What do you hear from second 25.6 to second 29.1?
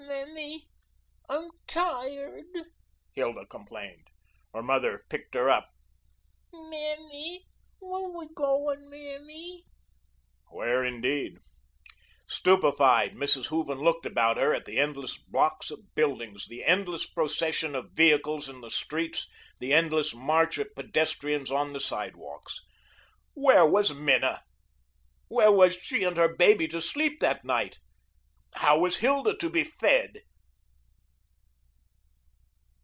she and her baby to sleep that night? How was